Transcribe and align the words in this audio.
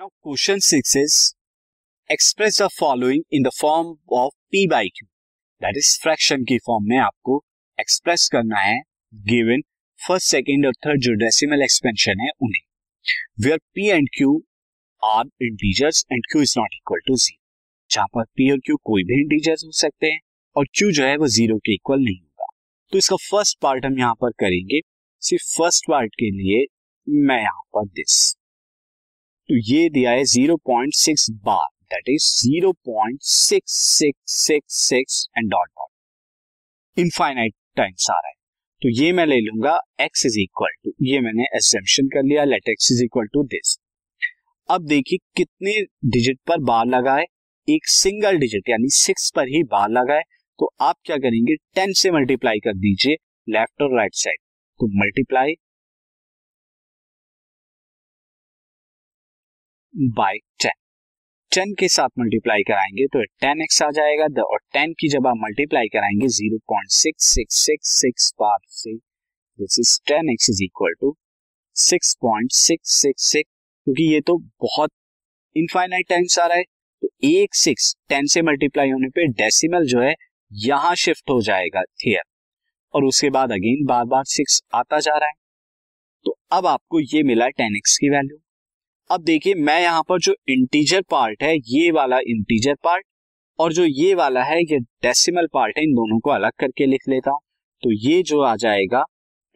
Now 0.00 0.08
question 0.08 0.58
six 0.58 0.96
is 0.96 1.16
express 2.10 2.60
the 2.62 2.66
following 2.78 3.22
in 3.32 3.42
the 3.42 3.50
form 3.58 3.92
of 4.12 4.32
p 4.52 4.66
by 4.66 4.88
q 4.96 5.06
that 5.62 5.76
is 5.76 5.90
fraction 6.02 6.44
की 6.44 6.58
form 6.58 6.88
में 6.88 6.96
आपको 6.98 7.36
express 7.78 8.28
करना 8.32 8.60
है 8.60 8.80
given 9.28 9.62
first 10.00 10.30
second 10.30 10.66
और 10.66 10.74
third 10.86 11.00
जो 11.02 11.14
decimal 11.14 11.62
expansion 11.62 12.20
है 12.20 12.30
उन्हें 12.42 13.46
where 13.46 13.58
p 13.74 13.88
and 13.88 14.08
q 14.16 14.36
are 15.02 15.24
integers 15.42 16.04
and 16.12 16.26
q 16.32 16.42
is 16.42 16.58
not 16.58 16.74
equal 16.74 17.06
to 17.06 17.16
zero 17.16 17.42
जहाँ 17.90 18.06
पर 18.14 18.24
पी 18.36 18.50
और 18.50 18.58
क्यू 18.66 18.76
कोई 18.92 19.04
भी 19.04 19.20
इंटीजर्स 19.20 19.64
हो 19.64 19.72
सकते 19.80 20.12
हैं 20.12 20.20
और 20.56 20.66
क्यू 20.74 20.92
जो 20.92 21.04
है 21.04 21.16
वो 21.16 21.28
ज़ीरो 21.38 21.58
के 21.58 21.74
इक्वल 21.74 22.04
नहीं 22.04 22.20
होगा। 22.20 22.52
तो 22.92 22.98
इसका 22.98 23.24
फ़र्स्ट 23.30 23.60
पार्ट 23.62 23.84
हम 23.86 23.98
यहाँ 23.98 24.14
पर 24.20 24.40
करेंगे। 24.40 24.80
सिर्फ़ 25.22 25.52
फ़र्स्ट 25.56 25.90
पार्ट 25.90 26.14
के 26.14 26.36
लिए 26.38 26.64
मैं 27.26 27.42
यहाँ 27.42 27.62
पर 27.74 27.86
दिस 27.92 28.34
तो 29.48 29.56
ये 29.64 29.88
दिया 29.90 30.10
है 30.10 30.22
zero 30.26 30.56
point 30.66 30.94
six 30.96 31.26
bar 31.44 31.66
that 31.86 32.08
is 32.08 32.28
zero 32.36 32.70
point 32.86 33.18
six 33.24 33.72
six 33.88 34.36
six 34.36 34.76
six 34.84 35.26
and 35.38 35.50
dot 35.50 35.68
dot 35.68 37.00
infinite 37.00 37.54
times 37.76 38.10
आ 38.10 38.14
रहा 38.14 38.28
है 38.28 38.34
तो 38.82 38.88
ये 38.92 39.12
मैं 39.12 39.26
ले 39.26 39.40
लूँगा 39.40 39.78
x 40.02 40.24
इज़ 40.26 40.38
इक्वल 40.40 40.72
टू 40.84 40.92
ये 41.02 41.20
मैंने 41.20 41.44
एसेंशन 41.56 42.08
कर 42.08 42.22
लिया 42.22 42.44
let 42.44 42.70
x 42.70 42.90
is 42.92 43.02
equal 43.04 43.26
to 43.34 43.42
this 43.48 43.76
अब 44.68 44.86
देखिए 44.86 45.18
कितने 45.36 45.80
डिजिट 46.08 46.38
पर 46.48 46.60
बार 46.64 46.86
लगा 46.86 47.14
है 47.14 47.24
एक 47.68 47.88
सिंगल 47.90 48.38
डिजिट 48.38 48.68
यानी 48.68 48.88
सिक्स 48.94 49.30
पर 49.36 49.48
ही 49.48 49.62
बार 49.70 49.90
लगा 49.90 50.14
है 50.14 50.22
तो 50.58 50.70
आप 50.82 50.96
क्या 51.04 51.16
करेंगे 51.18 51.54
टेन 51.74 51.92
से 51.94 52.10
मल्टीप्लाई 52.10 52.58
कर 52.60 52.74
दीजिए 52.78 53.16
लेफ़्ट 53.48 53.82
और 53.82 53.96
राइट 53.96 54.14
साइड 54.16 54.38
तो 54.80 54.86
मल्टीप्लाई 54.98 55.54
बाय 59.94 60.38
टेन 60.62 60.72
टेन 61.52 61.72
के 61.74 61.88
साथ 61.88 62.08
मल्टीप्लाई 62.18 62.62
कराएँगे 62.68 63.06
तो 63.06 63.22
टेन 63.40 63.60
एक्स 63.62 63.80
आ 63.82 63.90
जाएगा। 63.90 64.26
द 64.28 64.44
और 64.44 64.58
टेन 64.72 64.92
की 64.92 65.08
जब 65.08 65.26
आप 65.26 65.36
मल्टीप्लाई 65.38 65.88
कराएँगे 65.88 66.28
zero 66.28 66.58
point 66.68 66.90
six 66.90 67.24
six 67.34 67.56
six 67.66 67.90
six 68.00 68.30
पार 68.38 68.58
से 68.68 68.94
this 68.94 69.78
is 69.80 69.98
ten 70.08 70.30
x 70.30 70.50
is 70.50 70.62
equal 70.64 70.94
to 71.00 71.14
six 71.76 72.14
point 72.22 72.52
six 72.52 73.00
six 73.02 73.30
six 73.32 73.50
क्योंकि 73.86 74.12
ये 74.14 74.20
तो 74.20 74.36
बहुत 74.62 74.90
इनफाइनाइट 75.56 76.08
टाइम्स 76.08 76.38
आ 76.38 76.46
रहा 76.46 76.56
है। 76.56 76.64
तो 77.02 77.08
एक 77.24 77.54
सिक्स 77.54 77.94
टेन 78.08 78.26
से 78.26 78.42
मल्टीप्लाई 78.42 78.90
होने 78.90 79.08
पे 79.08 79.26
डेसिमल 79.32 79.86
जो 79.86 80.00
है, 80.00 80.14
यहाँ 80.52 80.94
शिफ्ट 80.96 81.30
हो 81.30 81.40
जाएगा 81.42 81.82
थियर 81.82 82.22
और 82.94 83.04
उसके 83.04 83.30
बाद 83.30 83.52
अगेन 83.52 83.86
बार 83.86 84.04
बार 84.06 84.24
सिक्स 84.28 84.62
आता 84.74 85.00
जा 85.00 85.16
रहा 85.18 85.28
है। 85.28 85.34
तो 86.26 86.38
अब 86.52 86.66
आपको 86.66 87.00
ये 87.00 87.22
मिला 87.22 87.48
टेन 87.50 87.76
एक्स 87.76 87.96
की 87.98 88.10
वैल्यू 88.10 88.38
अब 89.10 89.22
देखिए, 89.22 89.54
मैं 89.56 89.80
यहाँ 89.80 90.02
पर 90.08 90.18
जो 90.20 90.34
इंटीजर 90.48 91.02
पार्ट 91.10 91.42
है, 91.42 91.54
ये 91.56 91.90
वाला 91.90 92.18
इंटीजर 92.26 92.74
पार्ट 92.84 93.04
और 93.58 93.72
जो 93.72 93.84
ये 93.84 94.14
वाला 94.14 94.42
है, 94.44 94.60
ये 94.62 94.78
डेसिमल 94.78 95.46
पार्ट 95.54 95.78
है, 95.78 95.84
इन 95.84 95.92
दोनों 95.94 96.18
को 96.20 96.30
अलग 96.30 96.52
करके 96.60 96.86
लिख 96.86 97.08
लेता 97.08 97.30
हूँ। 97.30 97.40
तो 97.82 97.92
ये 98.02 98.22
जो 98.22 98.40
आ 98.42 98.54
जाएगा 98.56 99.04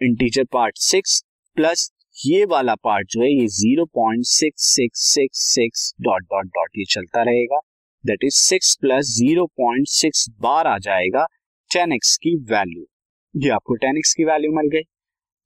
इंटीजर 0.00 0.44
पार्ट 0.52 0.78
सिक्स 0.80 1.22
प्लस 1.56 1.90
ये 2.16 2.44
वाला 2.44 2.74
पार्ट 2.76 3.08
जो 3.10 3.22
है, 3.22 3.30
ये 3.30 3.46
zero 3.48 3.84
point 3.94 4.24
six 4.26 4.64
six 4.74 5.00
six 5.06 5.44
six 5.54 5.92
dot 6.00 6.22
dot 6.24 6.46
dot 6.48 6.78
ये 6.78 6.84
चलता 6.90 7.22
रहेगा। 7.22 7.58
That 8.04 8.24
is 8.24 8.36
six 8.38 8.76
plus 8.80 9.14
zero 9.16 9.46
point 9.56 9.88
six 9.90 10.28
bar 10.40 10.66
आ 10.66 10.78
जाएगा 10.80 11.26
टेन 11.70 11.92
एक्स 11.92 12.16
की 12.16 12.36
वैल्यू 12.50 12.86
ये 13.34 13.50
आपको 13.50 13.74
टेन 13.76 13.98
एक्स 13.98 14.14
की 14.14 14.24
वैल्यू 14.24 14.52
मिल 14.52 14.68
गई। 14.72 14.82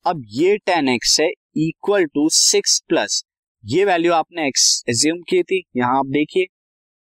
अब 0.07 0.23
ये 0.33 0.57
टेन 0.67 0.89
एक्स 0.89 1.21
है 1.21 1.31
इक्वल 1.59 2.05
टू 2.05 2.29
सिक्स 2.33 2.83
प्लस 2.89 3.23
ये 3.65 3.85
वैल्यू 3.85 4.13
आपने 4.13 4.47
एक्स 4.47 4.63
एज्यूम 4.91 5.19
की 5.29 5.43
थी, 5.43 5.63
यहाँ 5.77 5.99
आप 5.99 6.07
देखिए 6.07 6.45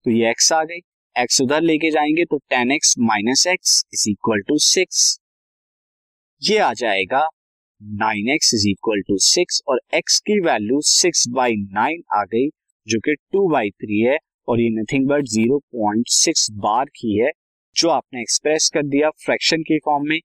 तो 0.07 0.11
ये 0.11 0.31
एक्स 0.31 0.53
आ 0.53 0.63
गई। 0.63 0.79
एक्स 1.17 1.41
उधर 1.41 1.61
लेके 1.61 1.91
जाएँगे 1.91 2.25
तो 2.25 2.39
ten 2.51 2.73
x 2.73 2.95
minus 3.01 3.47
x 3.47 3.83
is 3.95 4.09
equal 4.11 4.41
to 4.49 4.57
six 4.61 5.03
ये 6.43 6.59
आ 6.59 6.73
जाएगा 6.75 7.21
nine 8.01 8.29
x 8.35 8.53
is 8.55 8.69
equal 8.69 9.03
to 9.09 9.19
six 9.19 9.63
और 9.69 9.81
एक्स 9.95 10.19
की 10.21 10.39
वैल्यू 10.41 10.81
सिक्स 10.85 11.27
बाई 11.29 11.55
नाइन 11.73 12.03
आ 12.15 12.25
गई, 12.25 12.49
जो 12.87 12.99
कि 12.99 13.15
टू 13.33 13.49
बाई 13.49 13.71
थ्री 13.71 14.01
है 14.01 14.19
और 14.49 14.61
ये 14.61 14.69
nothing 14.73 15.07
but 15.09 15.29
zero 15.29 15.59
point 15.59 16.09
six 16.15 16.51
bar 16.59 16.91
की 16.97 17.17
है, 17.19 17.31
जो 17.77 17.89
आपने 17.91 18.21
एक्सप्रेस 18.23 18.71
कर 18.75 18.87
दिया 18.87 19.11
फ्रैक्शन 19.25 19.63
के 19.63 19.79
फॉर्म 19.79 20.09
में। 20.09 20.19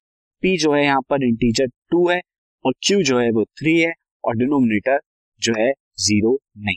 पी 0.43 0.57
जो 0.57 0.73
है 0.73 0.83
यहाँ 0.83 1.01
पर 1.09 1.23
इंटीजर 1.23 1.67
टू 1.91 2.07
है 2.09 2.19
और 2.65 2.73
क्यू 2.83 3.01
जो 3.03 3.19
है 3.19 3.29
वो 3.31 3.45
थ्री 3.45 3.79
है 3.79 3.93
और 4.23 4.37
डिनोमिनेटर 4.37 4.99
जो 5.41 5.53
है 5.57 5.71
ज़ीरो 5.97 6.39
नहीं 6.57 6.75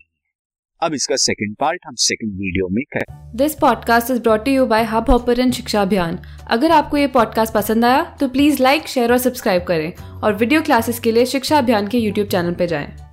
अब 0.82 0.94
इसका 0.94 1.16
सेकंड 1.16 1.56
पार्ट 1.56 1.81
हम 1.87 1.94
सेकंड 1.94 2.32
वीडियो 2.32 2.69
में 2.69 2.82
करें। 2.93 3.37
This 3.37 3.54
podcast 3.54 4.10
is 4.10 4.21
brought 4.21 4.49
you 4.49 4.66
by 4.66 4.84
Hubhopper 5.10 5.50
शिक्षा 5.50 5.82
अभियान 5.82 6.19
अगर 6.47 6.71
आपको 6.71 6.97
ये 6.97 7.06
पॉडकास्ट 7.06 7.54
पसंद 7.54 7.84
आया 7.84 8.16
तो 8.21 8.28
प्लीज़ 8.28 8.62
लाइक 8.62 8.87
शेयर 8.87 9.12
और 9.12 9.19
सब्सक्राइब 9.19 9.65
करें। 9.65 9.93
और 9.97 10.34
वीडियो 10.34 10.62
क्लासेस 10.62 10.99
के 10.99 11.12
लिए 11.12 11.27
शिक्षा 11.27 11.59
अभियान 11.59 11.88
के 11.88 11.99
यूट्यूब 11.99 12.28
चैनल 12.28 12.54
पर 12.54 12.66
जाएँ। 12.66 13.05